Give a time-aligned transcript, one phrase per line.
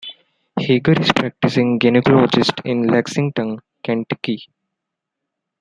[0.59, 4.49] Hager is a practicing gynecologist in Lexington, Kentucky.